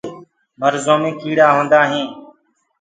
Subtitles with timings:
[0.59, 2.07] مرجو مي ڪيڙآ هوندآ هين۔